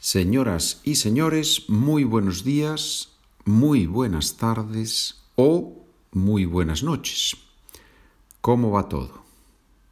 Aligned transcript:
Señoras 0.00 0.80
y 0.84 0.94
señores, 0.94 1.68
muy 1.68 2.04
buenos 2.04 2.44
días, 2.44 3.08
muy 3.44 3.86
buenas 3.86 4.36
tardes 4.36 5.24
o 5.34 5.84
muy 6.12 6.44
buenas 6.44 6.84
noches. 6.84 7.36
¿Cómo 8.40 8.70
va 8.70 8.88
todo? 8.88 9.24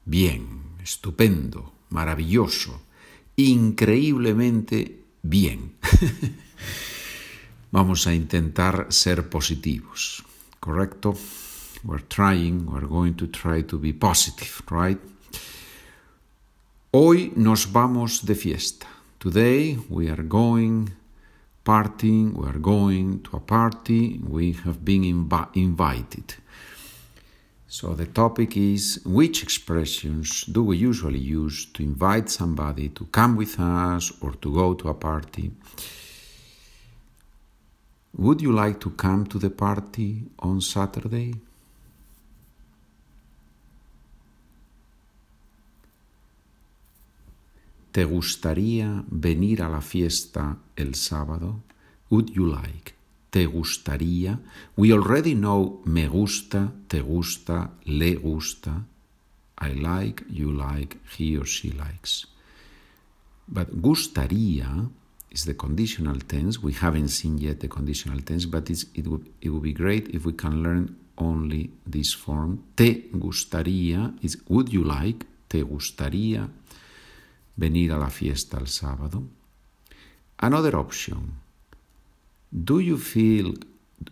Bien, 0.04 0.62
estupendo, 0.80 1.72
maravilloso, 1.90 2.80
increíblemente 3.34 5.02
bien. 5.22 5.74
Vamos 7.72 8.06
a 8.06 8.14
intentar 8.14 8.86
ser 8.90 9.28
positivos, 9.28 10.22
¿correcto? 10.60 11.16
We're 11.82 12.06
trying, 12.06 12.64
we're 12.68 12.86
going 12.86 13.14
to 13.14 13.26
try 13.26 13.64
to 13.64 13.76
be 13.76 13.92
positive, 13.92 14.62
right? 14.70 15.00
Hoy 16.92 17.32
nos 17.34 17.72
vamos 17.72 18.24
de 18.24 18.36
fiesta. 18.36 18.95
Today 19.26 19.76
we 19.90 20.08
are 20.08 20.22
going 20.22 20.92
partying, 21.64 22.32
we 22.34 22.46
are 22.46 22.60
going 22.60 23.24
to 23.24 23.38
a 23.38 23.40
party, 23.40 24.20
we 24.22 24.52
have 24.52 24.84
been 24.84 25.02
inv 25.02 25.48
invited. 25.54 26.36
So 27.66 27.94
the 27.94 28.06
topic 28.06 28.56
is 28.56 29.00
which 29.04 29.42
expressions 29.42 30.44
do 30.44 30.62
we 30.62 30.76
usually 30.76 31.18
use 31.18 31.66
to 31.72 31.82
invite 31.82 32.30
somebody 32.30 32.88
to 32.90 33.06
come 33.06 33.34
with 33.34 33.58
us 33.58 34.12
or 34.20 34.30
to 34.42 34.54
go 34.54 34.74
to 34.74 34.90
a 34.90 34.94
party? 34.94 35.50
Would 38.16 38.40
you 38.40 38.52
like 38.52 38.78
to 38.78 38.90
come 38.90 39.26
to 39.26 39.40
the 39.40 39.50
party 39.50 40.22
on 40.38 40.60
Saturday? 40.60 41.34
¿Te 47.96 48.04
gustaría 48.04 49.06
venir 49.10 49.62
a 49.62 49.70
la 49.70 49.80
fiesta 49.80 50.58
el 50.76 50.94
sábado? 50.96 51.62
Would 52.10 52.26
you 52.30 52.44
like? 52.44 52.92
¿Te 53.30 53.46
gustaría? 53.46 54.38
We 54.76 54.92
already 54.92 55.32
know 55.32 55.80
me 55.86 56.06
gusta, 56.06 56.74
te 56.88 57.00
gusta, 57.00 57.72
le 57.86 58.16
gusta. 58.16 58.84
I 59.62 59.72
like, 59.72 60.26
you 60.28 60.52
like, 60.52 60.98
he 61.16 61.38
or 61.38 61.46
she 61.46 61.72
likes. 61.72 62.26
But 63.46 63.80
gustaría 63.80 64.90
is 65.30 65.46
the 65.46 65.56
conditional 65.56 66.18
tense. 66.18 66.60
We 66.62 66.74
haven't 66.74 67.08
seen 67.08 67.38
yet 67.38 67.60
the 67.60 67.68
conditional 67.70 68.20
tense, 68.20 68.44
but 68.44 68.68
it, 68.68 69.06
would, 69.06 69.26
it 69.40 69.48
would 69.48 69.62
be 69.62 69.72
great 69.72 70.14
if 70.14 70.26
we 70.26 70.34
can 70.34 70.62
learn 70.62 70.98
only 71.16 71.70
this 71.86 72.12
form. 72.12 72.58
Te 72.74 73.08
gustaría 73.14 74.14
is 74.20 74.36
would 74.50 74.68
you 74.68 74.84
like? 74.84 75.24
Te 75.48 75.62
gustaría 75.62 76.50
venir 77.56 77.92
a 77.92 77.98
la 77.98 78.10
fiesta 78.10 78.58
el 78.58 78.68
sábado. 78.68 79.22
Another 80.38 80.76
option. 80.76 81.40
Do 82.52 82.80
you 82.80 82.96
feel 82.98 83.54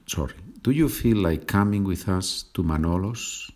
sorry, 0.07 0.35
do 0.63 0.71
you 0.71 0.89
feel 0.89 1.19
like 1.19 1.47
coming 1.47 1.85
with 1.85 2.09
us 2.09 2.49
to 2.53 2.63
Manolos? 2.63 3.53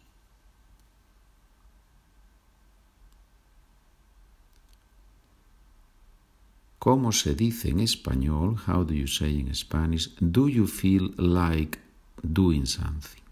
¿Cómo 6.78 7.12
se 7.12 7.34
dice 7.34 7.70
en 7.70 7.81
español? 7.81 8.56
How 8.66 8.84
do 8.84 8.94
you 8.94 9.06
say 9.06 9.41
in 9.41 9.53
Spanish? 9.55 10.09
Do 10.20 10.48
you 10.48 10.66
feel 10.66 11.12
like 11.19 11.78
doing 12.22 12.66
something? 12.66 13.28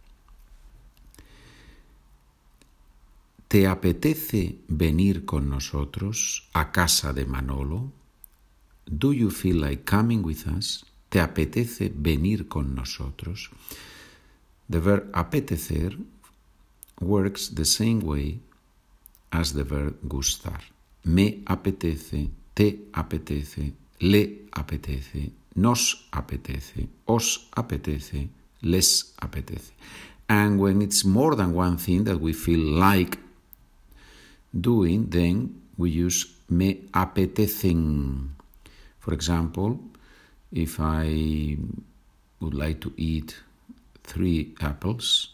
¿Te 3.48 3.68
apetece 3.68 4.58
venir 4.66 5.24
con 5.24 5.48
nosotros 5.48 6.48
a 6.52 6.72
casa 6.72 7.12
de 7.12 7.26
Manolo? 7.26 7.92
Do 8.86 9.12
you 9.12 9.30
feel 9.30 9.60
like 9.60 9.84
coming 9.84 10.24
with 10.24 10.48
us? 10.48 10.84
¿Te 11.08 11.20
apetece 11.20 11.92
venir 11.94 12.48
con 12.48 12.74
nosotros? 12.74 13.50
The 14.68 14.80
verb 14.80 15.10
apetecer 15.12 15.96
works 17.00 17.54
the 17.54 17.64
same 17.64 18.00
way 18.00 18.40
as 19.30 19.52
the 19.52 19.62
verb 19.62 19.96
gustar. 20.02 20.62
Me 21.04 21.42
apetece, 21.46 22.30
te 22.52 22.88
apetece, 22.92 23.74
le 24.00 24.48
apetece, 24.50 25.30
nos 25.54 26.08
apetece, 26.10 26.88
os 27.04 27.48
apetece, 27.54 28.28
les 28.62 29.14
apetece. 29.18 29.72
And 30.28 30.58
when 30.58 30.82
it's 30.82 31.04
more 31.04 31.36
than 31.36 31.54
one 31.54 31.76
thing 31.78 32.02
that 32.04 32.20
we 32.20 32.32
feel 32.32 32.58
like 32.58 33.20
doing, 34.60 35.06
then 35.08 35.62
we 35.76 35.90
use 35.90 36.26
me 36.48 36.88
apetecen. 36.92 38.30
For 38.98 39.14
example, 39.14 39.80
if 40.52 40.80
I 40.80 41.56
would 42.40 42.54
like 42.54 42.80
to 42.80 42.92
eat 42.96 43.36
three 44.04 44.54
apples, 44.60 45.30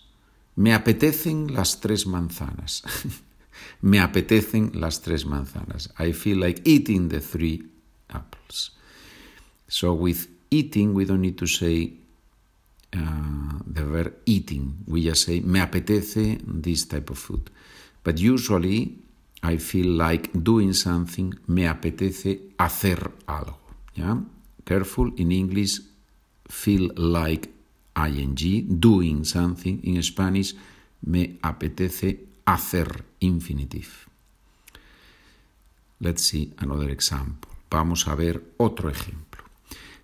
me 0.56 0.72
apetecen 0.72 1.54
las 1.54 1.80
tres 1.80 2.06
manzanas. 2.06 2.82
me 3.82 3.98
apetecen 3.98 4.72
las 4.74 5.00
tres 5.00 5.24
manzanas. 5.24 5.90
I 5.98 6.12
feel 6.12 6.38
like 6.38 6.60
eating 6.64 7.08
the 7.08 7.20
three 7.20 7.62
apples. 8.10 8.70
So 9.68 9.94
with 9.94 10.28
eating, 10.50 10.92
we 10.92 11.04
don't 11.04 11.22
need 11.22 11.38
to 11.38 11.46
say 11.46 11.92
uh, 12.94 13.58
the 13.66 13.84
verb 13.84 14.14
eating. 14.26 14.84
We 14.86 15.04
just 15.04 15.24
say 15.24 15.40
me 15.40 15.60
apetece 15.60 16.40
this 16.44 16.84
type 16.84 17.10
of 17.10 17.18
food. 17.18 17.50
But 18.04 18.18
usually 18.18 18.98
I 19.42 19.58
feel 19.58 19.96
like 19.96 20.30
doing 20.32 20.72
something, 20.72 21.34
me 21.46 21.66
apetece 21.66 22.54
hacer 22.58 23.10
algo. 23.26 23.58
¿ya? 23.94 24.16
Careful, 24.64 25.12
in 25.16 25.32
English, 25.32 25.80
feel 26.48 26.92
like 26.96 27.50
ing, 27.96 28.80
doing 28.80 29.24
something. 29.24 29.80
In 29.82 30.02
Spanish, 30.02 30.54
me 31.02 31.38
apetece 31.42 32.26
hacer 32.46 33.04
infinitive. 33.20 34.08
Let's 36.00 36.22
see 36.22 36.52
another 36.58 36.90
example. 36.90 37.50
Vamos 37.70 38.06
a 38.06 38.14
ver 38.14 38.54
otro 38.58 38.90
ejemplo. 38.90 39.42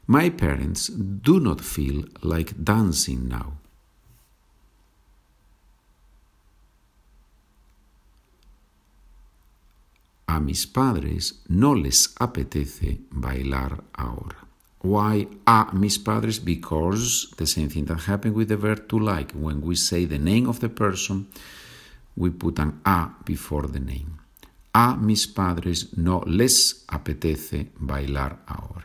My 0.06 0.30
parents 0.30 0.90
do 0.94 1.38
not 1.38 1.60
feel 1.60 2.08
like 2.22 2.54
dancing 2.56 3.28
now. 3.28 3.57
A 10.28 10.40
mis 10.40 10.66
padres 10.66 11.42
no 11.48 11.74
les 11.74 12.14
apetece 12.20 13.00
bailar 13.10 13.82
ahora. 13.94 14.46
Why 14.82 15.26
a 15.46 15.70
mis 15.72 15.98
padres? 15.98 16.38
Because 16.38 17.34
the 17.36 17.46
same 17.46 17.68
thing 17.68 17.86
that 17.86 18.02
happened 18.02 18.34
with 18.34 18.48
the 18.48 18.56
verb 18.56 18.88
to 18.88 18.98
like. 18.98 19.32
When 19.32 19.60
we 19.62 19.74
say 19.74 20.04
the 20.04 20.18
name 20.18 20.48
of 20.48 20.60
the 20.60 20.68
person, 20.68 21.26
we 22.14 22.30
put 22.30 22.58
an 22.58 22.80
a 22.84 23.08
before 23.24 23.66
the 23.66 23.80
name. 23.80 24.20
A 24.74 24.96
mis 24.96 25.26
padres 25.26 25.96
no 25.96 26.22
les 26.26 26.84
apetece 26.86 27.70
bailar 27.80 28.38
ahora. 28.46 28.84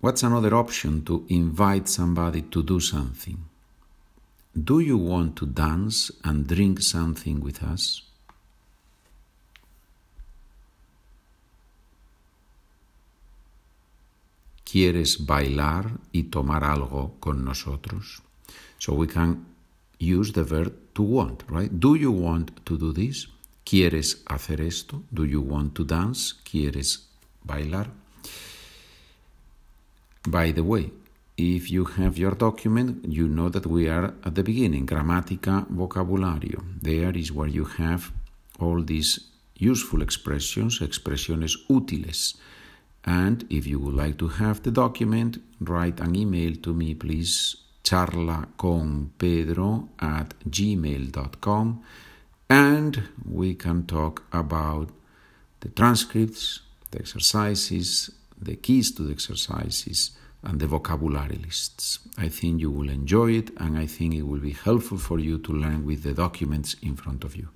What's 0.00 0.22
another 0.22 0.54
option 0.54 1.04
to 1.04 1.26
invite 1.28 1.88
somebody 1.88 2.42
to 2.42 2.62
do 2.62 2.80
something? 2.80 3.49
Do 4.54 4.80
you 4.80 4.98
want 4.98 5.36
to 5.36 5.46
dance 5.46 6.10
and 6.24 6.46
drink 6.46 6.80
something 6.82 7.40
with 7.40 7.62
us? 7.62 8.02
¿Quieres 14.64 15.26
bailar 15.26 15.98
y 16.12 16.24
tomar 16.24 16.64
algo 16.64 17.14
con 17.20 17.44
nosotros? 17.44 18.22
So 18.78 18.94
we 18.94 19.06
can 19.06 19.46
use 19.98 20.32
the 20.32 20.44
verb 20.44 20.72
to 20.94 21.02
want, 21.02 21.42
right? 21.48 21.70
Do 21.70 21.96
you 21.96 22.10
want 22.10 22.64
to 22.64 22.76
do 22.76 22.92
this? 22.92 23.28
¿Quieres 23.64 24.22
hacer 24.26 24.60
esto? 24.60 25.02
Do 25.12 25.24
you 25.24 25.40
want 25.40 25.74
to 25.74 25.84
dance? 25.84 26.34
¿Quieres 26.44 27.08
bailar? 27.44 27.90
By 30.26 30.52
the 30.52 30.62
way, 30.62 30.92
if 31.40 31.70
you 31.70 31.84
have 31.84 32.18
your 32.18 32.34
document, 32.34 33.06
you 33.08 33.26
know 33.26 33.48
that 33.48 33.66
we 33.66 33.88
are 33.88 34.12
at 34.24 34.34
the 34.34 34.42
beginning, 34.42 34.86
Gramática, 34.86 35.66
Vocabulario. 35.70 36.62
There 36.82 37.16
is 37.16 37.32
where 37.32 37.48
you 37.48 37.64
have 37.64 38.12
all 38.58 38.82
these 38.82 39.20
useful 39.56 40.02
expressions, 40.02 40.80
expresiones 40.80 41.56
útiles. 41.68 42.34
And 43.04 43.46
if 43.48 43.66
you 43.66 43.78
would 43.80 43.94
like 43.94 44.18
to 44.18 44.28
have 44.28 44.62
the 44.62 44.70
document, 44.70 45.38
write 45.60 45.98
an 46.00 46.14
email 46.14 46.56
to 46.56 46.74
me, 46.74 46.94
please, 46.94 47.56
charlaconpedro 47.84 49.88
at 49.98 50.34
gmail.com, 50.48 51.82
and 52.50 53.02
we 53.24 53.54
can 53.54 53.86
talk 53.86 54.24
about 54.32 54.90
the 55.60 55.70
transcripts, 55.70 56.60
the 56.90 56.98
exercises, 56.98 58.10
the 58.38 58.56
keys 58.56 58.92
to 58.92 59.04
the 59.04 59.12
exercises, 59.12 60.10
and 60.42 60.58
the 60.60 60.66
vocabulary 60.66 61.36
lists. 61.36 61.98
I 62.16 62.28
think 62.28 62.60
you 62.60 62.70
will 62.70 62.88
enjoy 62.88 63.32
it 63.32 63.50
and 63.58 63.76
I 63.76 63.86
think 63.86 64.14
it 64.14 64.22
will 64.22 64.40
be 64.40 64.52
helpful 64.52 64.98
for 64.98 65.18
you 65.18 65.38
to 65.38 65.52
learn 65.52 65.84
with 65.84 66.02
the 66.02 66.14
documents 66.14 66.76
in 66.82 66.96
front 66.96 67.24
of 67.24 67.36
you. 67.36 67.48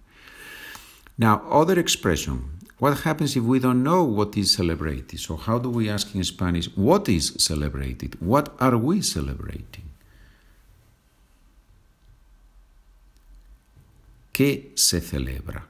Now, 1.17 1.43
other 1.49 1.79
expression. 1.79 2.59
What 2.79 2.99
happens 3.01 3.37
if 3.37 3.45
we 3.45 3.61
don't 3.61 3.83
know 3.83 4.03
what 4.03 4.37
is 4.37 4.53
celebrated? 4.53 5.19
So, 5.21 5.37
how 5.37 5.59
do 5.59 5.71
we 5.71 5.89
ask 5.89 6.15
in 6.15 6.25
Spanish, 6.25 6.67
what 6.77 7.09
is 7.09 7.35
celebrated? 7.39 8.21
What 8.21 8.55
are 8.59 8.77
we 8.77 9.01
celebrating? 9.01 9.85
¿Qué 14.33 14.73
se 14.75 15.01
celebra? 15.01 15.63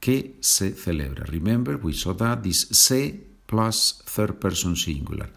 ¿Qué 0.00 0.36
se 0.40 0.72
celebra? 0.72 1.26
Remember, 1.26 1.76
we 1.76 1.92
saw 1.92 2.14
that 2.14 2.42
this 2.42 2.66
se 2.70 3.20
plus 3.46 4.02
third 4.06 4.40
person 4.40 4.74
singular. 4.74 5.28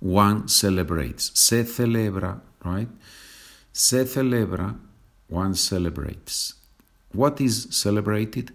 One 0.00 0.48
celebrates. 0.48 1.30
Se 1.34 1.64
celebra, 1.64 2.40
right? 2.64 2.88
Se 3.72 4.04
celebra, 4.04 4.76
one 5.28 5.54
celebrates. 5.54 6.54
What 7.12 7.40
is 7.40 7.68
celebrated? 7.70 8.52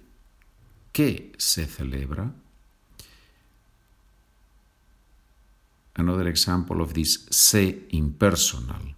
¿Qué 0.93 1.33
se 1.38 1.65
celebra? 1.65 2.31
Another 5.95 6.27
example 6.27 6.81
of 6.81 6.93
this 6.93 7.27
se 7.29 7.85
impersonal. 7.91 8.95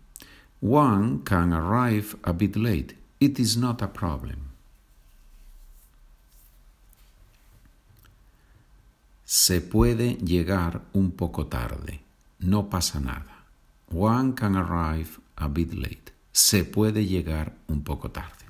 One 0.59 1.23
can 1.23 1.51
arrive 1.53 2.15
a 2.23 2.33
bit 2.33 2.55
late. 2.55 2.95
It 3.19 3.39
is 3.39 3.57
not 3.57 3.81
a 3.81 3.87
problem. 3.87 4.51
Se 9.25 9.61
puede 9.61 10.17
llegar 10.23 10.81
un 10.93 11.11
poco 11.11 11.47
tarde. 11.47 12.01
No 12.43 12.69
pasa 12.69 12.99
nada. 12.99 13.45
One 13.89 14.33
can 14.33 14.55
arrive 14.55 15.19
a 15.37 15.47
bit 15.47 15.73
late. 15.73 16.11
Se 16.31 16.63
puede 16.65 17.05
llegar 17.05 17.53
un 17.67 17.83
poco 17.83 18.09
tarde. 18.09 18.43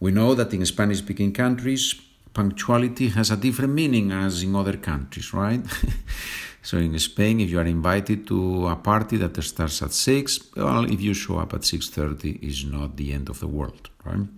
We 0.00 0.12
know 0.12 0.34
that 0.34 0.54
in 0.54 0.64
Spanish 0.64 0.98
speaking 0.98 1.32
countries, 1.32 1.96
punctuality 2.32 3.08
has 3.08 3.30
a 3.30 3.36
different 3.36 3.74
meaning 3.74 4.12
as 4.12 4.42
in 4.42 4.54
other 4.54 4.76
countries, 4.76 5.32
right? 5.32 5.64
so 6.62 6.78
in 6.78 6.96
Spain, 6.98 7.40
if 7.40 7.50
you 7.50 7.58
are 7.58 7.66
invited 7.66 8.26
to 8.28 8.68
a 8.68 8.76
party 8.76 9.16
that 9.16 9.42
starts 9.42 9.82
at 9.82 9.92
6, 9.92 10.54
well, 10.56 10.84
if 10.84 11.00
you 11.00 11.14
show 11.14 11.38
up 11.38 11.54
at 11.54 11.62
6.30, 11.62 12.42
is 12.42 12.64
not 12.64 12.96
the 12.96 13.12
end 13.12 13.28
of 13.28 13.40
the 13.40 13.48
world, 13.48 13.90
right? 14.04 14.28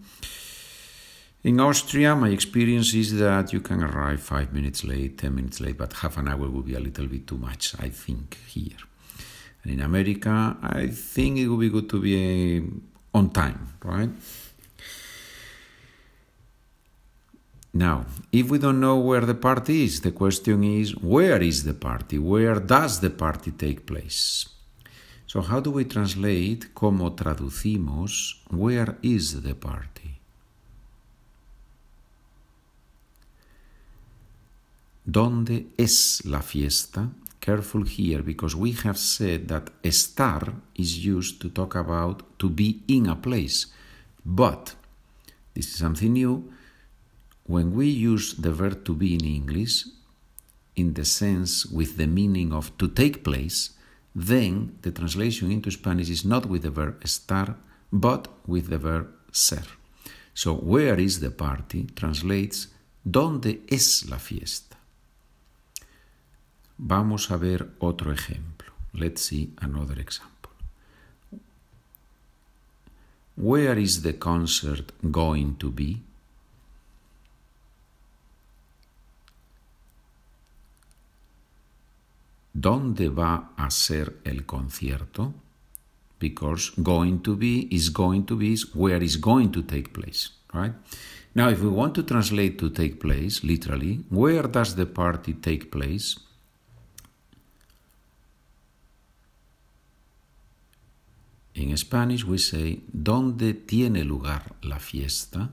In 1.42 1.58
Austria, 1.58 2.14
my 2.14 2.28
experience 2.28 2.92
is 2.92 3.18
that 3.18 3.50
you 3.54 3.62
can 3.62 3.82
arrive 3.82 4.20
five 4.20 4.52
minutes 4.52 4.84
late, 4.84 5.16
10 5.16 5.34
minutes 5.34 5.58
late, 5.58 5.78
but 5.78 5.94
half 5.94 6.18
an 6.18 6.28
hour 6.28 6.50
would 6.50 6.66
be 6.66 6.74
a 6.74 6.80
little 6.80 7.06
bit 7.06 7.26
too 7.26 7.38
much, 7.38 7.74
I 7.80 7.88
think, 7.88 8.36
here. 8.46 8.76
And 9.62 9.72
in 9.72 9.80
America, 9.80 10.58
I 10.62 10.88
think 10.88 11.38
it 11.38 11.48
would 11.48 11.60
be 11.60 11.70
good 11.70 11.88
to 11.88 12.00
be 12.00 12.58
uh, 12.58 13.16
on 13.16 13.30
time, 13.30 13.68
right? 13.82 14.10
Now, 17.72 18.04
if 18.30 18.50
we 18.50 18.58
don't 18.58 18.80
know 18.80 18.98
where 18.98 19.22
the 19.22 19.34
party 19.34 19.84
is, 19.84 20.02
the 20.02 20.12
question 20.12 20.62
is 20.62 20.94
where 20.96 21.40
is 21.40 21.64
the 21.64 21.72
party? 21.72 22.18
Where 22.18 22.56
does 22.56 23.00
the 23.00 23.10
party 23.10 23.52
take 23.52 23.86
place? 23.86 24.46
So, 25.26 25.40
how 25.40 25.60
do 25.60 25.70
we 25.70 25.86
translate, 25.86 26.74
cómo 26.74 27.14
traducimos, 27.14 28.42
where 28.50 28.98
is 29.02 29.40
the 29.40 29.54
party? 29.54 29.89
¿Dónde 35.12 35.66
es 35.76 36.24
la 36.24 36.40
fiesta? 36.40 37.10
Careful 37.40 37.84
here 37.84 38.22
because 38.22 38.54
we 38.54 38.72
have 38.84 38.96
said 38.96 39.48
that 39.48 39.72
estar 39.82 40.54
is 40.76 41.04
used 41.04 41.40
to 41.40 41.48
talk 41.48 41.74
about 41.74 42.22
to 42.38 42.48
be 42.48 42.82
in 42.86 43.08
a 43.08 43.16
place. 43.16 43.66
But, 44.24 44.76
this 45.54 45.66
is 45.66 45.78
something 45.78 46.12
new, 46.12 46.52
when 47.44 47.74
we 47.74 47.86
use 47.86 48.34
the 48.34 48.52
verb 48.52 48.84
to 48.84 48.94
be 48.94 49.14
in 49.14 49.24
English, 49.24 49.86
in 50.76 50.94
the 50.94 51.04
sense 51.04 51.66
with 51.66 51.96
the 51.96 52.06
meaning 52.06 52.52
of 52.52 52.70
to 52.78 52.86
take 52.86 53.24
place, 53.24 53.70
then 54.14 54.78
the 54.82 54.92
translation 54.92 55.50
into 55.50 55.72
Spanish 55.72 56.08
is 56.08 56.24
not 56.24 56.46
with 56.46 56.62
the 56.62 56.70
verb 56.70 57.02
estar, 57.02 57.56
but 57.90 58.28
with 58.46 58.68
the 58.68 58.78
verb 58.78 59.08
ser. 59.32 59.64
So, 60.34 60.54
where 60.54 61.00
is 61.00 61.18
the 61.18 61.32
party 61.32 61.88
translates 61.96 62.68
¿Dónde 63.02 63.62
es 63.66 64.04
la 64.04 64.18
fiesta? 64.18 64.69
Vamos 66.82 67.30
a 67.30 67.36
ver 67.36 67.74
otro 67.78 68.10
ejemplo. 68.10 68.72
Let's 68.94 69.20
see 69.20 69.52
another 69.60 69.98
example. 70.00 70.50
Where 73.36 73.78
is 73.78 74.02
the 74.02 74.18
concert 74.18 74.92
going 75.02 75.56
to 75.56 75.70
be? 75.70 76.02
¿Dónde 82.54 83.10
va 83.10 83.52
a 83.56 83.70
ser 83.70 84.18
el 84.24 84.46
concierto? 84.46 85.34
Because 86.18 86.72
going 86.78 87.20
to 87.20 87.36
be 87.36 87.68
is 87.70 87.90
going 87.92 88.24
to 88.24 88.36
be 88.36 88.52
is 88.52 88.74
where 88.74 89.04
is 89.04 89.18
going 89.18 89.52
to 89.52 89.62
take 89.62 89.92
place, 89.92 90.30
right? 90.54 90.72
Now, 91.34 91.50
if 91.50 91.60
we 91.60 91.68
want 91.68 91.94
to 91.96 92.02
translate 92.02 92.58
to 92.58 92.70
take 92.70 92.98
place, 93.00 93.44
literally, 93.44 94.04
where 94.08 94.48
does 94.48 94.74
the 94.74 94.86
party 94.86 95.34
take 95.34 95.70
place? 95.70 96.16
In 101.60 101.76
Spanish 101.76 102.24
we 102.24 102.38
say, 102.38 102.82
¿dónde 102.90 103.52
tiene 103.52 104.02
lugar 104.02 104.56
la 104.62 104.78
fiesta? 104.78 105.50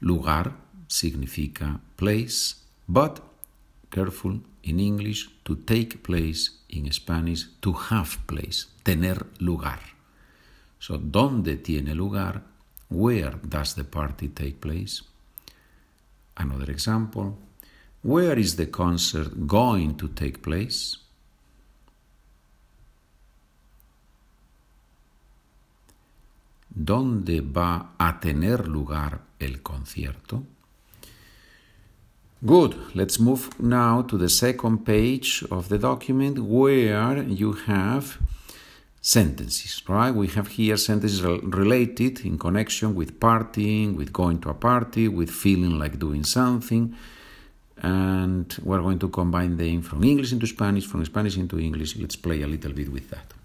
Lugar 0.00 0.58
significa 0.88 1.80
place, 1.96 2.56
but, 2.86 3.22
careful, 3.88 4.42
in 4.62 4.78
English, 4.78 5.30
to 5.42 5.56
take 5.56 6.02
place, 6.02 6.60
in 6.68 6.92
Spanish, 6.92 7.48
to 7.60 7.72
have 7.90 8.18
place, 8.26 8.66
tener 8.82 9.26
lugar. 9.38 9.80
So, 10.78 10.98
¿dónde 10.98 11.56
tiene 11.56 11.94
lugar? 11.94 12.42
Where 12.90 13.38
does 13.42 13.74
the 13.74 13.84
party 13.84 14.28
take 14.28 14.60
place? 14.60 15.02
Another 16.36 16.70
example. 16.70 17.38
Where 18.02 18.38
is 18.38 18.56
the 18.56 18.70
concert 18.70 19.46
going 19.46 19.96
to 19.96 20.08
take 20.08 20.42
place? 20.42 20.98
¿Dónde 26.86 27.40
va 27.40 27.94
a 27.98 28.20
tener 28.20 28.68
lugar 28.68 29.20
el 29.40 29.60
concierto? 29.60 30.44
Good. 32.40 32.76
Let's 32.94 33.18
move 33.18 33.50
now 33.58 34.02
to 34.02 34.16
the 34.16 34.28
second 34.28 34.84
page 34.84 35.44
of 35.50 35.68
the 35.68 35.78
document 35.78 36.38
where 36.38 37.24
you 37.24 37.54
have 37.66 38.18
sentences, 39.00 39.82
right? 39.88 40.14
We 40.14 40.28
have 40.28 40.46
here 40.46 40.76
sentences 40.76 41.22
related 41.22 42.24
in 42.24 42.38
connection 42.38 42.94
with 42.94 43.18
partying, 43.18 43.96
with 43.96 44.12
going 44.12 44.38
to 44.42 44.50
a 44.50 44.54
party, 44.54 45.08
with 45.08 45.30
feeling 45.30 45.80
like 45.80 45.98
doing 45.98 46.22
something. 46.22 46.94
And 47.82 48.56
we're 48.62 48.80
going 48.80 49.00
to 49.00 49.08
combine 49.08 49.56
them 49.56 49.82
from 49.82 50.04
English 50.04 50.32
into 50.32 50.46
Spanish, 50.46 50.86
from 50.86 51.04
Spanish 51.04 51.36
into 51.36 51.58
English. 51.58 51.96
Let's 51.96 52.14
play 52.16 52.42
a 52.42 52.46
little 52.46 52.72
bit 52.72 52.92
with 52.92 53.10
that. 53.10 53.35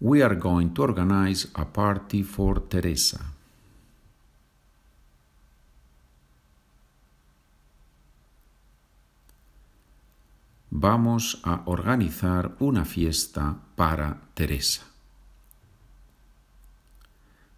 We 0.00 0.22
are 0.22 0.36
going 0.36 0.74
to 0.74 0.82
organize 0.82 1.48
a 1.54 1.64
party 1.64 2.22
for 2.22 2.60
Teresa. 2.68 3.38
vamos 10.80 11.40
a 11.44 11.62
organizar 11.66 12.54
una 12.60 12.84
fiesta 12.84 13.56
para 13.74 14.20
Teresa. 14.34 14.82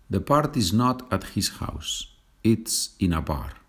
The 0.09 0.21
party 0.21 0.59
is 0.61 0.73
not 0.73 1.13
at 1.13 1.37
his 1.37 1.51
house, 1.61 2.09
it's 2.43 2.95
in 2.99 3.13
a 3.13 3.21
bar. 3.21 3.60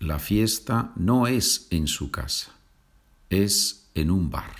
La 0.00 0.18
fiesta 0.18 0.92
no 0.96 1.26
es 1.26 1.66
en 1.70 1.88
su 1.88 2.10
casa, 2.10 2.52
es 3.30 3.88
en 3.94 4.10
un 4.10 4.30
bar. 4.30 4.54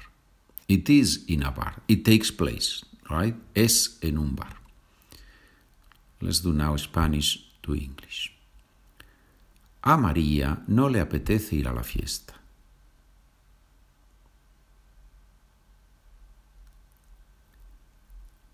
It 0.66 0.90
is 0.90 1.24
in 1.28 1.44
a 1.44 1.50
bar. 1.50 1.82
It 1.86 2.04
takes 2.04 2.30
place, 2.30 2.84
right? 3.08 3.36
Es 3.54 3.98
en 4.02 4.18
un 4.18 4.34
bar. 4.34 4.56
Let's 6.20 6.42
do 6.42 6.52
now 6.52 6.76
Spanish 6.76 7.38
to 7.62 7.74
English. 7.74 8.32
A 9.82 9.96
María 9.96 10.62
no 10.66 10.88
le 10.88 11.00
apetece 11.00 11.54
ir 11.54 11.68
a 11.68 11.72
la 11.72 11.82
fiesta. 11.82 12.34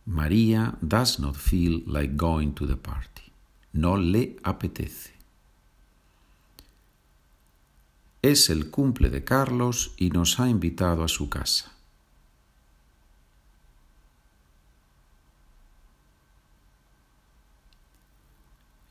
María 0.07 0.77
does 0.87 1.19
not 1.19 1.35
feel 1.35 1.83
like 1.87 2.17
going 2.17 2.53
to 2.53 2.67
the 2.67 2.77
party. 2.77 3.33
No 3.73 3.97
le 3.97 4.37
apetece. 4.45 5.15
Es 8.25 8.49
el 8.49 8.71
cumple 8.71 9.11
de 9.11 9.23
Carlos 9.23 9.93
y 9.99 10.09
nos 10.09 10.41
ha 10.41 10.49
invitado 10.49 11.05
a 11.05 11.09
su 11.09 11.29
casa. 11.29 11.71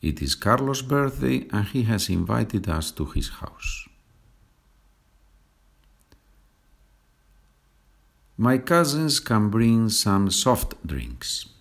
It 0.02 0.22
is 0.22 0.36
Carlos' 0.36 0.84
birthday 0.84 1.48
and 1.52 1.66
he 1.74 1.82
has 1.92 2.12
invited 2.12 2.70
us 2.70 2.94
to 2.94 3.08
his 3.08 3.32
house. 3.42 3.90
My 8.38 8.60
cousins 8.60 9.20
can 9.20 9.50
bring 9.50 9.90
some 9.90 10.30
soft 10.30 10.76
drinks. 10.86 11.53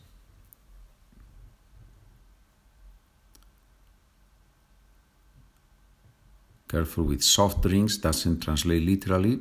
Careful 6.72 7.04
with 7.04 7.22
soft 7.22 7.60
drinks, 7.60 7.98
doesn't 7.98 8.40
translate 8.40 8.82
literally, 8.82 9.38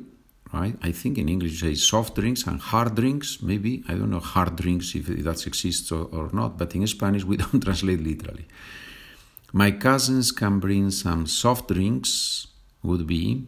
right? 0.52 0.76
I 0.82 0.92
think 0.92 1.16
in 1.16 1.30
English 1.30 1.52
you 1.52 1.70
say 1.70 1.74
soft 1.74 2.14
drinks 2.14 2.46
and 2.46 2.60
hard 2.60 2.94
drinks, 2.94 3.40
maybe. 3.40 3.82
I 3.88 3.94
don't 3.94 4.10
know 4.10 4.20
hard 4.20 4.54
drinks 4.54 4.94
if 4.94 5.06
that 5.06 5.46
exists 5.46 5.90
or, 5.92 6.04
or 6.12 6.28
not, 6.34 6.58
but 6.58 6.74
in 6.74 6.86
Spanish 6.86 7.24
we 7.24 7.36
don't 7.42 7.58
translate 7.58 8.00
literally. 8.00 8.44
My 9.54 9.70
cousins 9.70 10.30
can 10.30 10.60
bring 10.60 10.90
some 10.90 11.26
soft 11.26 11.68
drinks, 11.68 12.48
would 12.82 13.06
be. 13.06 13.46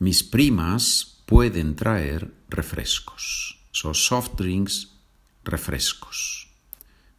Mis 0.00 0.22
primas 0.22 1.22
pueden 1.26 1.74
traer 1.74 2.30
refrescos. 2.50 3.54
So 3.72 3.94
soft 3.94 4.36
drinks, 4.36 4.86
refrescos. 5.44 6.44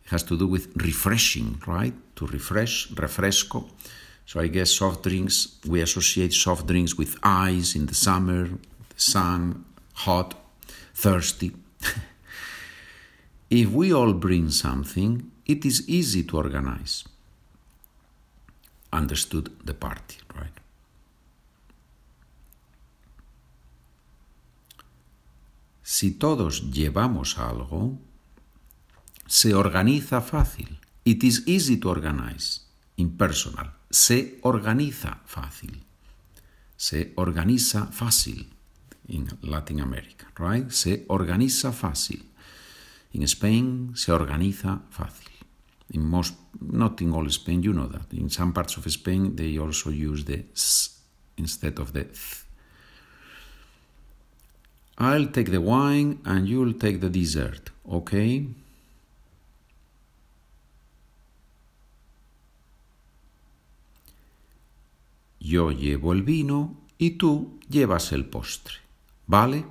It 0.06 0.12
has 0.12 0.24
to 0.26 0.38
do 0.38 0.46
with 0.46 0.70
refreshing, 0.76 1.60
right? 1.66 1.96
To 2.18 2.28
refresh, 2.28 2.90
refresco. 2.94 3.72
So 4.26 4.40
I 4.40 4.48
guess 4.48 4.72
soft 4.72 5.04
drinks, 5.04 5.60
we 5.68 5.82
associate 5.82 6.34
soft 6.34 6.66
drinks 6.66 6.98
with 6.98 7.18
ice 7.24 7.76
in 7.76 7.86
the 7.86 7.94
summer, 7.94 8.48
the 8.48 9.00
sun, 9.00 9.66
hot, 9.94 10.34
thirsty. 10.96 11.52
if 13.50 13.70
we 13.70 13.94
all 13.94 14.14
bring 14.14 14.50
something, 14.50 15.32
it 15.46 15.64
is 15.64 15.88
easy 15.88 16.24
to 16.24 16.38
organize. 16.38 17.04
Understood 18.92 19.52
the 19.64 19.74
party, 19.74 20.18
right? 20.36 20.60
Si 25.84 26.12
todos 26.12 26.72
llevamos 26.72 27.38
algo, 27.38 28.00
se 29.28 29.54
organiza 29.54 30.20
fácil. 30.22 30.80
It 31.04 31.24
is 31.24 31.44
easy 31.46 31.78
to 31.78 31.90
organize, 31.90 32.62
impersonal 32.98 33.70
se 33.96 34.40
organiza 34.42 35.22
fácil. 35.26 35.86
Se 36.76 37.14
organiza 37.16 37.88
fácil 37.88 38.50
in 39.08 39.26
Latin 39.42 39.80
America, 39.80 40.28
right? 40.38 40.70
Se 40.70 41.06
organiza 41.08 41.72
fácil. 41.72 42.26
In 43.14 43.26
Spain, 43.28 43.94
se 43.96 44.12
organiza 44.12 44.82
fácil. 44.90 45.32
In 45.94 46.04
most, 46.04 46.36
not 46.60 47.00
in 47.02 47.14
all 47.14 47.30
Spain, 47.32 47.64
you 47.64 47.72
know 47.72 47.88
that. 47.88 48.14
In 48.14 48.30
some 48.30 48.52
parts 48.52 48.78
of 48.78 48.86
Spain, 48.92 49.38
they 49.38 49.58
also 49.58 49.90
use 49.90 50.26
the 50.26 50.46
s 50.54 51.00
instead 51.38 51.80
of 51.80 51.94
the 51.94 52.04
th. 52.04 52.44
I'll 54.98 55.32
take 55.32 55.52
the 55.52 55.62
wine 55.62 56.20
and 56.26 56.50
you'll 56.50 56.78
take 56.78 57.00
the 57.00 57.10
dessert, 57.10 57.72
okay? 57.88 58.46
Yo 65.46 65.72
llevo 65.72 66.12
el 66.12 66.24
vino 66.24 66.76
y 66.98 67.12
tú 67.12 67.60
llevas 67.70 68.12
el 68.12 68.26
postre. 68.26 68.78
¿Vale? 69.28 69.64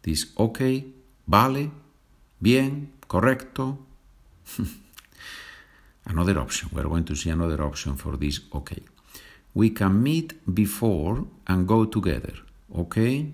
This 0.00 0.32
okay, 0.34 0.92
vale, 1.26 1.70
bien, 2.40 2.92
correcto. 3.06 3.78
another 6.06 6.38
option. 6.38 6.70
We're 6.72 6.88
going 6.88 7.04
to 7.04 7.14
see 7.14 7.30
another 7.30 7.62
option 7.62 7.96
for 7.96 8.18
this 8.18 8.40
okay. 8.52 8.82
We 9.54 9.70
can 9.70 10.02
meet 10.02 10.34
before 10.44 11.24
and 11.46 11.68
go 11.68 11.86
together. 11.86 12.44
Okay? 12.74 13.32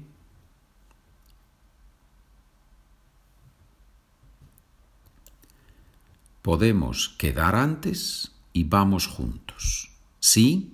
Podemos 6.42 7.08
quedar 7.16 7.54
antes 7.54 8.30
y 8.52 8.64
vamos 8.64 9.06
juntos. 9.06 9.97
Sí, 10.20 10.70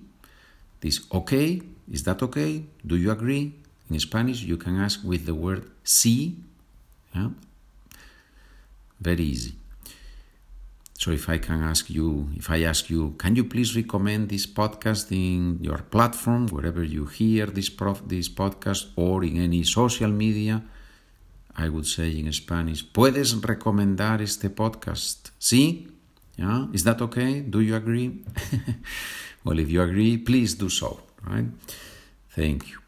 this 0.81 1.05
okay, 1.11 1.61
is 1.91 2.03
that 2.03 2.21
okay? 2.23 2.65
Do 2.85 2.95
you 2.95 3.11
agree? 3.11 3.53
In 3.89 3.99
Spanish, 3.99 4.41
you 4.43 4.57
can 4.57 4.77
ask 4.77 5.01
with 5.03 5.25
the 5.25 5.35
word 5.35 5.69
sí. 5.83 6.35
Yeah? 7.13 7.29
Very 8.99 9.23
easy. 9.23 9.55
So 10.97 11.11
if 11.11 11.29
I 11.29 11.37
can 11.37 11.61
ask 11.61 11.89
you, 11.89 12.29
if 12.35 12.49
I 12.49 12.63
ask 12.63 12.89
you, 12.89 13.15
can 13.19 13.35
you 13.35 13.43
please 13.43 13.75
recommend 13.75 14.29
this 14.29 14.47
podcast 14.47 15.11
in 15.11 15.59
your 15.61 15.79
platform, 15.79 16.47
wherever 16.47 16.83
you 16.83 17.05
hear 17.05 17.47
this, 17.47 17.69
prof, 17.69 18.01
this 18.07 18.29
podcast, 18.29 18.87
or 18.95 19.23
in 19.23 19.37
any 19.37 19.63
social 19.63 20.09
media, 20.09 20.63
I 21.55 21.69
would 21.69 21.85
say 21.85 22.17
in 22.17 22.31
Spanish, 22.33 22.83
¿puedes 22.91 23.39
recomendar 23.41 24.21
este 24.21 24.49
podcast? 24.49 25.29
¿Sí? 25.37 25.94
Yeah? 26.37 26.67
Is 26.73 26.83
that 26.83 27.01
okay? 27.01 27.41
Do 27.41 27.61
you 27.61 27.75
agree? 27.75 28.23
Well, 29.45 29.59
if 29.59 29.69
you 29.69 29.81
agree, 29.83 30.17
please 30.17 30.55
do 30.55 30.69
so. 30.69 30.99
Right? 31.23 31.45
Thank 32.31 32.71
you. 32.71 32.79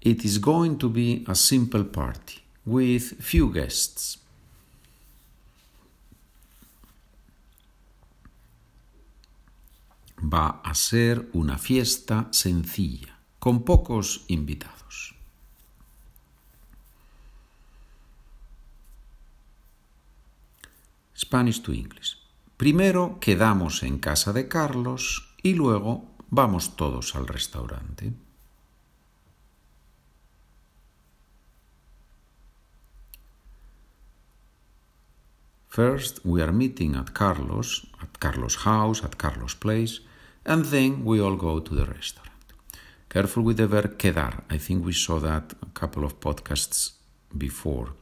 It 0.00 0.24
is 0.24 0.38
going 0.38 0.78
to 0.78 0.88
be 0.88 1.24
a 1.28 1.34
simple 1.34 1.84
party 1.84 2.38
with 2.64 3.20
few 3.20 3.52
guests. 3.52 4.18
Va 10.22 10.60
a 10.62 10.74
ser 10.74 11.28
una 11.34 11.58
fiesta 11.58 12.28
sencilla, 12.30 13.18
con 13.38 13.64
pocos 13.64 14.24
invitados. 14.28 14.79
Spanish 21.30 21.60
to 21.62 21.72
English. 21.72 22.16
Primero 22.56 23.18
quedamos 23.20 23.84
en 23.84 23.98
casa 24.00 24.32
de 24.32 24.48
Carlos 24.48 25.36
y 25.44 25.54
luego 25.54 26.10
vamos 26.28 26.74
todos 26.74 27.14
al 27.14 27.28
restaurante. 27.28 28.12
First, 35.68 36.18
we 36.24 36.42
are 36.42 36.50
meeting 36.50 36.96
at 36.96 37.12
Carlos, 37.12 37.86
at 38.00 38.18
Carlos' 38.18 38.64
house, 38.64 39.04
at 39.04 39.16
Carlos' 39.16 39.54
place, 39.54 40.00
and 40.44 40.64
then 40.64 41.04
we 41.04 41.20
all 41.20 41.36
go 41.36 41.60
to 41.60 41.76
the 41.76 41.84
restaurant. 41.84 42.28
Careful 43.08 43.44
with 43.44 43.58
the 43.58 43.68
verb 43.68 43.96
quedar. 43.98 44.42
I 44.50 44.58
think 44.58 44.84
we 44.84 44.92
saw 44.92 45.20
that 45.20 45.54
a 45.62 45.70
couple 45.78 46.04
of 46.04 46.18
podcasts 46.18 46.94
before. 47.38 47.94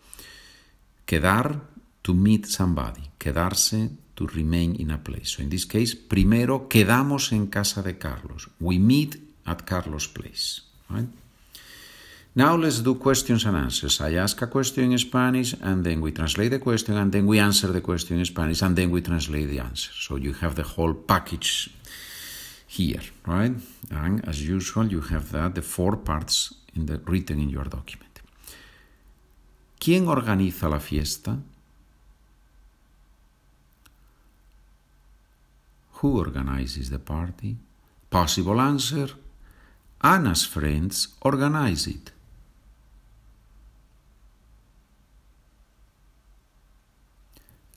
Quedar, 1.06 1.60
to 2.08 2.14
meet 2.14 2.46
somebody. 2.46 3.02
Quedarse, 3.18 3.90
to 4.14 4.26
remain 4.28 4.74
in 4.76 4.90
a 4.90 4.96
place. 4.96 5.32
So 5.32 5.42
in 5.42 5.50
this 5.50 5.66
case, 5.66 5.94
primero 5.94 6.66
quedamos 6.66 7.32
en 7.32 7.48
casa 7.48 7.82
de 7.82 7.98
Carlos. 7.98 8.48
We 8.58 8.78
meet 8.78 9.18
at 9.44 9.66
Carlos' 9.66 10.08
place. 10.08 10.62
Right? 10.88 11.06
Now 12.34 12.56
let's 12.56 12.80
do 12.82 12.94
questions 12.94 13.44
and 13.44 13.58
answers. 13.58 14.00
I 14.00 14.14
ask 14.14 14.40
a 14.40 14.46
question 14.46 14.90
in 14.90 14.98
Spanish 14.98 15.54
and 15.60 15.84
then 15.84 16.00
we 16.00 16.12
translate 16.12 16.50
the 16.50 16.58
question 16.60 16.96
and 16.96 17.12
then 17.12 17.26
we 17.26 17.40
answer 17.40 17.70
the 17.70 17.82
question 17.82 18.18
in 18.18 18.24
Spanish 18.24 18.62
and 18.62 18.74
then 18.74 18.90
we 18.90 19.02
translate 19.02 19.50
the 19.50 19.60
answer. 19.60 19.92
So 19.92 20.16
you 20.16 20.32
have 20.32 20.54
the 20.54 20.62
whole 20.62 20.94
package 20.94 21.68
here, 22.66 23.02
right? 23.26 23.52
And 23.90 24.26
as 24.26 24.40
usual, 24.40 24.86
you 24.86 25.02
have 25.02 25.30
that, 25.32 25.54
the 25.56 25.62
four 25.62 25.96
parts 25.96 26.54
written 26.74 27.38
in 27.38 27.50
your 27.50 27.68
document. 27.68 28.08
¿Quién 29.78 30.08
organiza 30.08 30.70
la 30.70 30.80
fiesta? 30.80 31.38
Who 36.00 36.18
organizes 36.18 36.90
the 36.90 36.98
party? 36.98 37.56
Possible 38.10 38.60
answer 38.60 39.08
Anna's 40.00 40.46
friends 40.46 41.08
organize 41.20 41.88
it. 41.88 42.12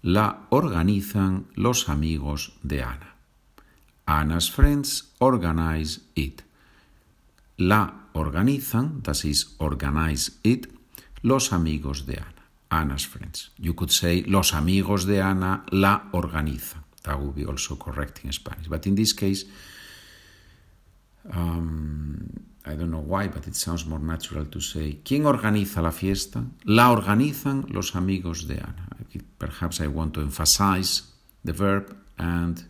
La 0.03 0.47
organizan 0.49 1.47
los 1.55 1.89
amigos 1.89 2.53
de 2.63 2.83
Ana. 2.83 3.15
Anna's 4.05 4.49
friends 4.49 5.11
organize 5.19 6.01
it. 6.15 6.43
La 7.57 8.07
organizan, 8.13 9.01
that 9.03 9.23
is, 9.25 9.55
organize 9.59 10.31
it, 10.43 10.67
los 11.21 11.53
amigos 11.53 12.05
de 12.05 12.17
Ana. 12.17 12.43
Anna's 12.69 13.05
friends. 13.05 13.51
You 13.57 13.73
could 13.73 13.91
say, 13.91 14.23
los 14.23 14.53
amigos 14.53 15.05
de 15.05 15.21
Ana 15.21 15.65
la 15.71 16.09
organizan. 16.13 16.83
That 17.03 17.19
would 17.19 17.35
be 17.35 17.45
also 17.45 17.75
correct 17.75 18.23
in 18.23 18.31
Spanish. 18.31 18.67
But 18.67 18.85
in 18.85 18.95
this 18.95 19.13
case, 19.13 19.45
um, 21.31 22.45
I 22.65 22.75
don't 22.75 22.91
know 22.91 22.99
why, 22.99 23.27
but 23.27 23.47
it 23.47 23.55
sounds 23.55 23.85
more 23.85 23.99
natural 23.99 24.45
to 24.45 24.61
say, 24.61 24.99
¿quién 25.03 25.25
organiza 25.25 25.81
la 25.81 25.91
fiesta? 25.91 26.45
La 26.65 26.91
organizan 26.91 27.65
los 27.69 27.95
amigos 27.95 28.47
de 28.47 28.55
Ana. 28.55 28.87
Perhaps 29.39 29.81
I 29.81 29.87
want 29.87 30.13
to 30.13 30.21
emphasize 30.21 31.03
the 31.43 31.53
verb 31.53 31.95
and 32.17 32.63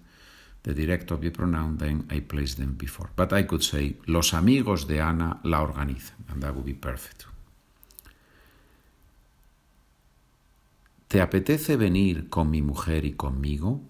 the 0.64 0.74
direct 0.74 1.12
object 1.12 1.38
pronoun, 1.38 1.78
then 1.78 2.08
I 2.10 2.22
place 2.22 2.56
them 2.56 2.76
before. 2.76 3.10
But 3.16 3.34
I 3.34 3.44
could 3.44 3.64
say, 3.64 3.98
los 4.08 4.34
amigos 4.34 4.88
de 4.88 5.00
Ana 5.00 5.40
la 5.44 5.62
organizan, 5.62 6.26
and 6.30 6.42
that 6.42 6.56
would 6.56 6.66
be 6.66 6.74
perfect. 6.74 7.26
¿Te 11.10 11.20
apetece 11.20 11.76
venir 11.76 12.30
con 12.30 12.50
mi 12.50 12.62
mujer 12.62 13.04
y 13.04 13.12
conmigo? 13.12 13.82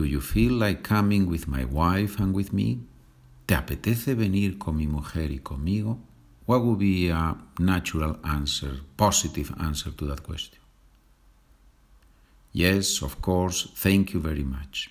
Do 0.00 0.06
you 0.06 0.22
feel 0.22 0.54
like 0.54 0.82
coming 0.82 1.28
with 1.28 1.46
my 1.46 1.66
wife 1.66 2.18
and 2.18 2.34
with 2.34 2.54
me? 2.54 2.78
¿Te 3.46 3.54
apetece 3.54 4.14
venir 4.14 4.56
con 4.56 4.78
mi 4.78 4.86
mujer 4.86 5.30
y 5.30 5.40
conmigo? 5.40 5.98
What 6.46 6.64
would 6.64 6.78
be 6.78 7.10
a 7.10 7.36
natural 7.58 8.18
answer, 8.24 8.80
positive 8.96 9.52
answer 9.60 9.90
to 9.90 10.06
that 10.06 10.22
question? 10.22 10.58
Yes, 12.50 13.02
of 13.02 13.20
course, 13.20 13.68
thank 13.76 14.14
you 14.14 14.20
very 14.20 14.42
much. 14.42 14.90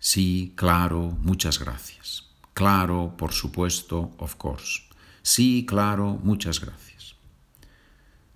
Sí, 0.00 0.54
claro, 0.56 1.18
muchas 1.20 1.58
gracias. 1.58 2.22
Claro, 2.54 3.14
por 3.18 3.32
supuesto, 3.32 4.12
of 4.18 4.36
course. 4.38 4.80
Sí, 5.20 5.66
claro, 5.68 6.18
muchas 6.22 6.58
gracias. 6.58 7.14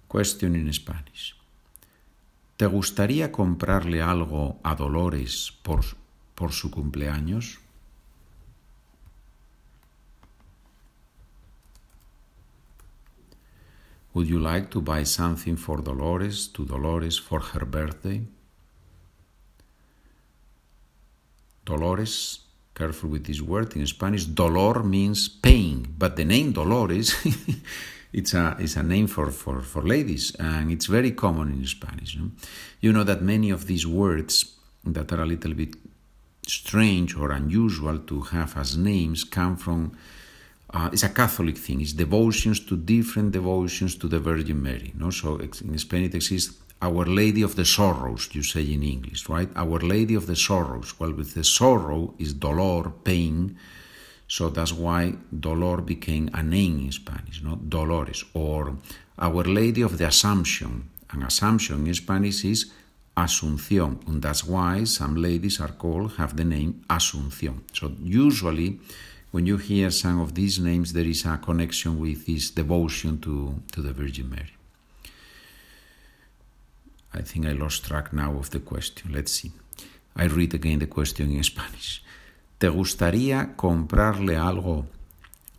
Question 0.07 0.55
in 0.55 0.71
Spanish. 0.75 1.35
¿Te 2.63 2.69
gustaría 2.69 3.33
comprarle 3.33 4.01
algo 4.03 4.61
a 4.63 4.77
Dolores 4.77 5.53
por, 5.65 5.81
por 6.37 6.53
su 6.53 6.71
cumpleaños? 6.71 7.59
Would 14.15 14.29
you 14.29 14.39
like 14.39 14.69
to 14.69 14.81
buy 14.81 15.05
something 15.05 15.57
for 15.57 15.83
Dolores, 15.83 16.53
to 16.53 16.65
Dolores 16.65 17.19
for 17.19 17.43
her 17.53 17.65
birthday? 17.65 18.29
Dolores, 21.65 22.47
careful 22.77 23.11
with 23.11 23.25
this 23.25 23.41
word 23.41 23.77
in 23.77 23.85
Spanish, 23.89 24.25
dolor 24.27 24.85
means 24.85 25.29
pain, 25.29 25.93
but 25.99 26.15
the 26.15 26.25
name 26.25 26.53
Dolores, 26.53 27.13
it's 28.13 28.35
a, 28.35 28.57
it's 28.59 28.77
a 28.77 28.83
name 28.83 29.07
for, 29.07 29.31
for, 29.31 29.63
for 29.63 29.83
ladies, 29.83 30.35
and 30.39 30.71
it's 30.71 30.87
very 30.87 31.13
common 31.13 31.53
in 31.53 31.67
Spanish. 31.67 32.17
No? 32.17 32.31
You 32.81 32.93
know 32.93 33.05
that 33.05 33.23
many 33.23 33.51
of 33.51 33.67
these 33.67 33.87
words 33.87 34.55
that 34.85 35.13
are 35.13 35.23
a 35.23 35.27
little 35.27 35.55
bit 35.55 35.77
strange 36.47 37.17
or 37.17 37.31
unusual 37.31 37.99
to 37.99 38.21
have 38.21 38.57
as 38.57 38.77
names 38.77 39.25
come 39.25 39.57
from 39.57 39.97
uh, 40.75 40.89
it's 40.93 41.03
a 41.03 41.09
Catholic 41.11 41.59
thing. 41.59 41.81
It's 41.81 41.93
devotions 41.93 42.61
to 42.61 42.77
different 42.77 43.33
devotions 43.33 43.95
to 43.97 44.09
the 44.09 44.19
Virgin 44.19 44.63
Mary. 44.63 44.93
No, 44.97 45.11
so 45.11 45.37
in 45.37 45.79
Spain 45.79 46.05
it 46.05 46.15
exists 46.15 46.59
Our 46.81 47.05
Lady 47.05 47.43
of 47.43 47.57
the 47.57 47.65
Sorrows. 47.65 48.29
You 48.33 48.43
say 48.43 48.63
in 48.73 48.83
English, 48.83 49.29
right? 49.29 49.51
Our 49.55 49.79
Lady 49.81 50.15
of 50.15 50.27
the 50.27 50.35
Sorrows. 50.35 50.99
Well, 50.99 51.13
with 51.13 51.35
the 51.35 51.45
sorrow 51.45 52.15
is 52.19 52.33
dolor, 52.33 52.91
pain. 53.05 53.57
So 54.33 54.49
that's 54.49 54.73
why 54.73 55.13
dolor 55.29 55.83
became 55.83 56.31
a 56.33 56.43
name 56.43 56.79
in 56.87 56.93
Spanish, 56.93 57.43
no? 57.43 57.57
Dolores 57.57 58.25
or 58.33 58.79
Our 59.19 59.45
Lady 59.45 59.83
of 59.83 59.99
the 59.99 60.07
Assumption. 60.07 60.89
An 61.11 61.23
Assumption 61.23 61.87
in 61.87 61.93
Spanish 61.93 62.43
is 62.47 62.73
Asunción, 63.15 64.09
and 64.09 64.23
that's 64.23 64.43
why 64.47 64.85
some 64.85 65.17
ladies 65.17 65.61
are 65.61 65.73
called 65.73 66.13
have 66.17 66.35
the 66.35 66.45
name 66.45 66.83
Asunción. 66.89 67.61
So 67.75 67.93
usually 68.03 68.81
when 69.33 69.45
you 69.45 69.59
hear 69.59 69.91
some 69.91 70.19
of 70.19 70.35
these 70.35 70.59
names, 70.59 70.95
there 70.95 71.05
is 71.05 71.27
a 71.27 71.37
connection 71.37 72.01
with 72.01 72.25
this 72.25 72.49
devotion 72.53 73.21
to, 73.21 73.61
to 73.73 73.83
the 73.83 73.93
Virgin 73.93 74.31
Mary. 74.31 74.55
I 77.13 77.21
think 77.21 77.45
I 77.45 77.53
lost 77.53 77.85
track 77.85 78.15
now 78.15 78.33
of 78.39 78.49
the 78.49 78.61
question. 78.61 79.13
Let's 79.13 79.33
see. 79.33 79.53
I 80.17 80.25
read 80.25 80.55
again 80.55 80.79
the 80.79 80.87
question 80.87 81.31
in 81.33 81.43
Spanish. 81.43 82.03
¿Te 82.63 82.69
gustaría 82.69 83.57
comprarle 83.57 84.37
algo 84.37 84.87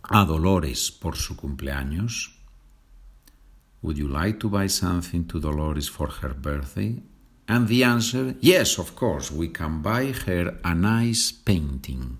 a 0.04 0.24
Dolores 0.24 0.90
por 0.90 1.16
su 1.16 1.36
cumpleaños? 1.36 2.38
Would 3.82 3.98
you 3.98 4.08
like 4.08 4.38
to 4.38 4.48
buy 4.48 4.70
something 4.70 5.26
to 5.26 5.38
Dolores 5.38 5.90
for 5.90 6.08
her 6.22 6.32
birthday? 6.32 7.02
And 7.46 7.68
the 7.68 7.84
answer, 7.84 8.36
yes, 8.40 8.78
of 8.78 8.94
course, 8.94 9.30
we 9.30 9.52
can 9.52 9.82
buy 9.82 10.14
her 10.26 10.58
a 10.64 10.74
nice 10.74 11.30
painting. 11.30 12.16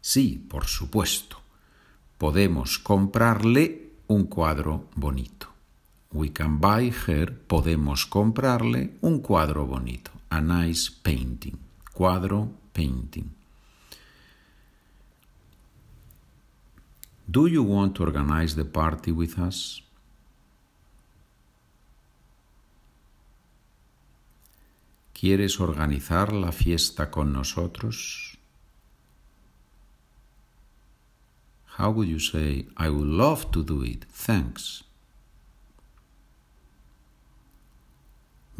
Sí, 0.00 0.38
por 0.48 0.66
supuesto. 0.66 1.38
Podemos 2.16 2.78
comprarle 2.78 3.90
un 4.06 4.26
cuadro 4.26 4.88
bonito. 4.94 5.48
We 6.12 6.32
can 6.32 6.60
buy 6.60 6.94
her, 7.08 7.36
podemos 7.48 8.06
comprarle 8.06 8.92
un 9.00 9.18
cuadro 9.18 9.66
bonito. 9.66 10.13
A 10.34 10.40
nice 10.40 10.88
painting. 10.88 11.58
Cuadro, 11.94 12.48
painting. 12.72 13.30
Do 17.30 17.46
you 17.46 17.62
want 17.62 17.94
to 17.94 18.02
organize 18.02 18.56
the 18.56 18.64
party 18.64 19.12
with 19.12 19.38
us? 19.38 19.80
¿Quieres 25.12 25.60
organizar 25.60 26.32
la 26.32 26.50
fiesta 26.50 27.12
con 27.12 27.32
nosotros? 27.32 28.36
How 31.78 31.90
would 31.90 32.08
you 32.08 32.18
say, 32.18 32.66
I 32.76 32.88
would 32.88 33.06
love 33.06 33.52
to 33.52 33.62
do 33.62 33.82
it, 33.82 34.04
thanks? 34.10 34.83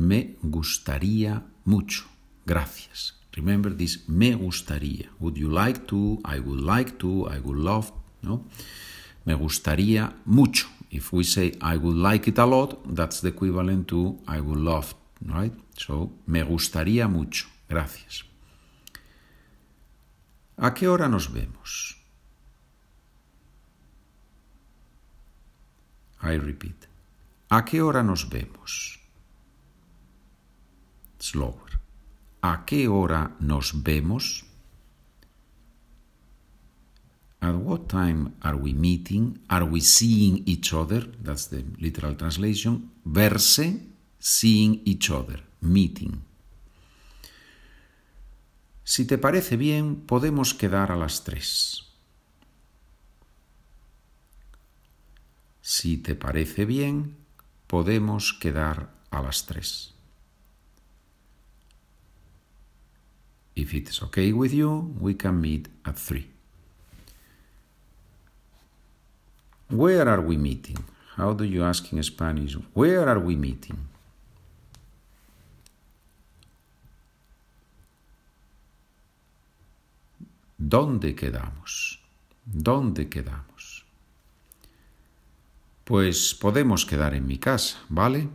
Me 0.05 0.37
gustaría 0.43 1.47
mucho, 1.64 2.05
gracias. 2.45 3.19
Remember 3.33 3.75
this, 3.75 4.07
me 4.07 4.35
gustaría. 4.35 5.11
Would 5.19 5.37
you 5.37 5.49
like 5.49 5.87
to? 5.87 6.19
I 6.27 6.40
would 6.40 6.61
like 6.61 6.99
to, 6.99 7.27
I 7.27 7.38
would 7.38 7.59
love, 7.59 7.90
no? 8.21 8.45
Me 9.25 9.35
gustaría 9.35 10.14
mucho. 10.27 10.69
If 10.90 11.11
we 11.14 11.25
say 11.25 11.57
I 11.62 11.79
would 11.79 11.97
like 11.97 12.29
it 12.29 12.38
a 12.38 12.45
lot, 12.45 12.85
that's 12.95 13.23
the 13.23 13.29
equivalent 13.29 13.88
to 13.88 14.19
I 14.29 14.40
would 14.40 14.61
love, 14.61 14.95
right? 15.23 15.55
So, 15.79 16.12
me 16.27 16.43
gustaría 16.43 17.09
mucho, 17.09 17.47
gracias. 17.67 18.25
¿A 20.59 20.75
qué 20.75 20.87
hora 20.87 21.09
nos 21.09 21.33
vemos? 21.33 21.97
I 26.23 26.37
repeat. 26.37 26.87
¿A 27.49 27.64
qué 27.64 27.81
hora 27.81 28.03
nos 28.03 28.29
vemos? 28.29 29.04
¿A 32.43 32.65
qué 32.67 32.89
hora 32.89 33.37
nos 33.41 33.83
vemos? 33.83 34.45
At 37.41 37.55
what 37.55 37.89
time 37.89 38.33
are 38.41 38.57
we 38.57 38.75
meeting? 38.75 39.39
Are 39.49 39.65
we 39.65 39.81
seeing 39.81 40.43
each 40.47 40.73
other? 40.73 41.11
That's 41.23 41.49
the 41.49 41.65
literal 41.79 42.15
translation. 42.17 42.91
Verse, 43.05 43.81
seeing 44.19 44.83
each 44.85 45.11
other, 45.11 45.43
meeting. 45.61 46.23
Si 48.83 49.07
te 49.07 49.17
parece 49.17 49.57
bien, 49.57 50.05
podemos 50.07 50.53
quedar 50.53 50.93
a 50.93 50.97
las 50.97 51.25
tres. 51.25 51.85
Si 55.63 55.97
te 55.97 56.15
parece 56.15 56.67
bien, 56.67 57.17
podemos 57.67 58.35
quedar 58.35 58.91
a 59.11 59.23
las 59.23 59.47
tres. 59.47 59.94
If 63.57 63.73
it's 63.73 64.03
okay 64.03 64.33
with 64.33 64.53
you, 64.53 64.95
we 65.01 65.14
can 65.14 65.40
meet 65.40 65.69
at 65.85 65.97
three. 65.97 66.29
Where 69.71 70.09
are 70.09 70.21
we 70.21 70.37
meeting? 70.37 70.79
How 71.17 71.33
do 71.33 71.45
you 71.45 71.62
ask 71.64 71.93
in 71.93 72.03
Spanish? 72.03 72.57
Where 72.75 73.09
are 73.09 73.21
we 73.21 73.37
meeting? 73.37 73.79
¿Dónde 80.59 81.14
quedamos? 81.14 82.01
¿Dónde 82.45 83.09
quedamos? 83.09 83.85
Pues 85.85 86.35
podemos 86.35 86.87
quedar 86.87 87.14
en 87.14 87.27
mi 87.27 87.38
casa, 87.38 87.79
¿vale? 87.88 88.29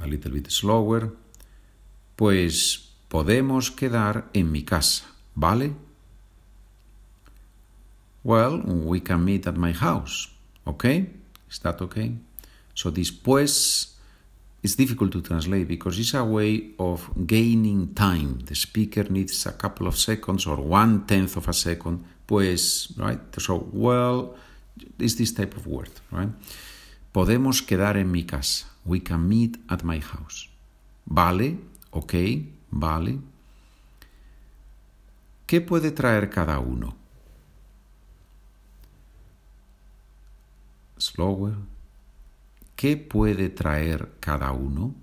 A 0.00 0.06
little 0.06 0.32
bit 0.32 0.48
slower. 0.48 1.12
Pues 2.20 2.92
podemos 3.08 3.70
quedar 3.70 4.28
en 4.34 4.52
mi 4.52 4.62
casa, 4.62 5.06
¿vale? 5.34 5.72
Well, 8.22 8.60
we 8.66 9.00
can 9.00 9.24
meet 9.24 9.46
at 9.46 9.56
my 9.56 9.72
house, 9.72 10.28
okay? 10.66 11.08
Is 11.50 11.60
that 11.60 11.80
okay? 11.80 12.12
So 12.74 12.90
this 12.90 13.10
pues 13.10 13.96
it's 14.62 14.76
difficult 14.76 15.12
to 15.12 15.22
translate 15.22 15.66
because 15.66 15.98
it's 15.98 16.12
a 16.12 16.22
way 16.22 16.74
of 16.78 17.08
gaining 17.26 17.94
time. 17.94 18.40
The 18.44 18.54
speaker 18.54 19.08
needs 19.08 19.46
a 19.46 19.52
couple 19.52 19.86
of 19.86 19.96
seconds 19.96 20.46
or 20.46 20.56
one 20.56 21.06
tenth 21.06 21.38
of 21.38 21.48
a 21.48 21.54
second. 21.54 22.04
Pues, 22.26 22.92
right? 22.98 23.18
So, 23.38 23.66
well, 23.72 24.36
it's 24.98 25.14
this 25.14 25.32
type 25.32 25.56
of 25.56 25.66
word, 25.66 25.90
right? 26.12 26.28
Podemos 27.14 27.62
quedar 27.62 27.96
en 27.96 28.12
mi 28.12 28.24
casa. 28.24 28.66
We 28.84 29.00
can 29.00 29.26
meet 29.26 29.56
at 29.70 29.84
my 29.84 30.00
house. 30.00 30.48
Vale, 31.06 31.56
ok, 31.90 32.14
vale. 32.70 33.18
¿Qué 35.46 35.60
puede 35.60 35.90
traer 35.90 36.30
cada 36.30 36.58
uno? 36.60 36.96
Slower. 40.96 41.54
¿Qué 42.76 42.96
puede 42.96 43.48
traer 43.50 44.12
cada 44.20 44.52
uno? 44.52 44.94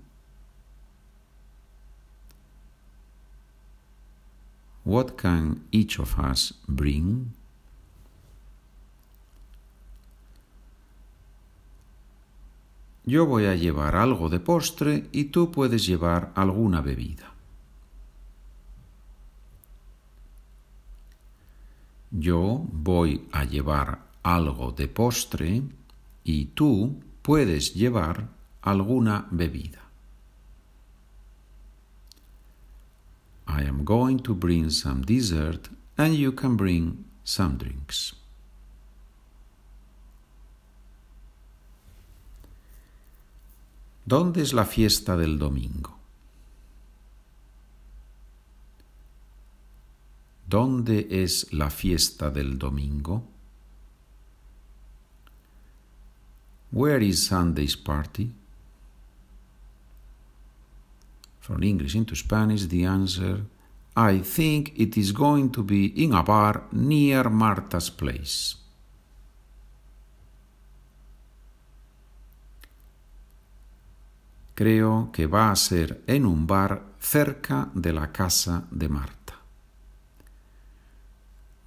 What 4.84 5.16
can 5.16 5.66
each 5.70 5.98
of 6.00 6.18
us 6.18 6.54
bring? 6.66 7.37
Yo 13.08 13.24
voy 13.24 13.46
a 13.46 13.54
llevar 13.54 13.96
algo 13.96 14.28
de 14.28 14.38
postre 14.38 15.08
y 15.12 15.24
tú 15.32 15.50
puedes 15.50 15.86
llevar 15.86 16.30
alguna 16.34 16.82
bebida. 16.82 17.32
Yo 22.10 22.66
voy 22.70 23.26
a 23.32 23.44
llevar 23.44 24.02
algo 24.22 24.72
de 24.72 24.88
postre 24.88 25.62
y 26.22 26.44
tú 26.52 27.00
puedes 27.22 27.72
llevar 27.72 28.28
alguna 28.60 29.26
bebida. 29.30 29.80
I 33.46 33.64
am 33.66 33.86
going 33.86 34.18
to 34.18 34.34
bring 34.34 34.68
some 34.68 35.00
dessert 35.06 35.70
and 35.96 36.14
you 36.14 36.32
can 36.32 36.58
bring 36.58 37.06
some 37.24 37.56
drinks. 37.56 38.17
¿Dónde 44.08 44.40
es 44.40 44.54
la 44.54 44.64
fiesta 44.64 45.18
del 45.18 45.38
domingo? 45.38 45.98
¿Dónde 50.46 51.06
es 51.10 51.52
la 51.52 51.68
fiesta 51.68 52.30
del 52.30 52.58
domingo? 52.58 53.22
Where 56.72 57.04
is 57.04 57.26
Sunday's 57.26 57.76
party? 57.76 58.30
From 61.40 61.62
English 61.62 61.94
into 61.94 62.14
Spanish, 62.14 62.66
the 62.66 62.86
answer 62.86 63.44
I 63.94 64.20
think 64.20 64.72
it 64.74 64.96
is 64.96 65.12
going 65.12 65.50
to 65.50 65.62
be 65.62 65.92
in 66.02 66.14
a 66.14 66.22
bar 66.22 66.64
near 66.72 67.28
Marta's 67.28 67.90
place. 67.90 68.57
Creo 74.58 75.10
que 75.12 75.28
va 75.28 75.52
a 75.52 75.54
ser 75.54 76.02
en 76.08 76.26
un 76.26 76.44
bar 76.44 76.82
cerca 76.98 77.68
de 77.74 77.92
la 77.92 78.10
casa 78.10 78.64
de 78.72 78.88
Marta. 78.88 79.34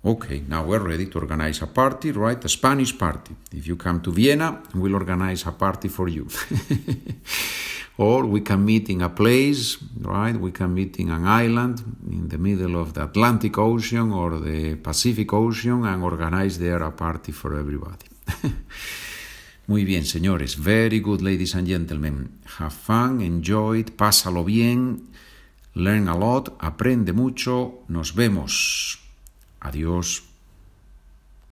Okay, 0.03 0.43
now 0.49 0.65
we're 0.65 0.83
ready 0.83 1.05
to 1.05 1.19
organize 1.19 1.63
a 1.63 1.67
party, 1.67 2.11
right? 2.11 2.43
A 2.43 2.49
Spanish 2.49 2.97
party. 2.97 3.33
If 3.53 3.65
you 3.65 3.77
come 3.77 4.01
to 4.01 4.11
Vienna, 4.11 4.61
we'll 4.73 4.95
organize 4.95 5.47
a 5.47 5.53
party 5.53 5.87
for 5.87 6.09
you. 6.09 6.27
or 7.97 8.25
we 8.25 8.41
can 8.41 8.65
meet 8.65 8.89
in 8.89 9.03
a 9.03 9.09
place, 9.09 9.77
right? 10.01 10.35
We 10.35 10.51
can 10.51 10.73
meet 10.73 10.99
in 10.99 11.11
an 11.11 11.25
island 11.25 11.81
in 12.09 12.27
the 12.27 12.37
middle 12.37 12.75
of 12.75 12.93
the 12.93 13.05
Atlantic 13.05 13.57
Ocean 13.57 14.11
or 14.11 14.37
the 14.37 14.75
Pacific 14.75 15.31
Ocean 15.31 15.85
and 15.85 16.03
organize 16.03 16.59
there 16.59 16.83
a 16.83 16.91
party 16.91 17.31
for 17.31 17.57
everybody. 17.57 18.07
Muy 19.71 19.85
bien, 19.85 20.03
señores. 20.03 20.61
Very 20.61 20.99
good, 20.99 21.21
ladies 21.21 21.55
and 21.55 21.65
gentlemen. 21.65 22.31
Have 22.59 22.73
fun, 22.73 23.21
enjoy 23.21 23.79
it, 23.79 23.91
pásalo 23.95 24.43
bien, 24.43 25.07
learn 25.75 26.09
a 26.09 26.13
lot, 26.13 26.57
aprende 26.59 27.13
mucho. 27.13 27.85
Nos 27.87 28.13
vemos. 28.13 28.99
Adiós. 29.61 30.30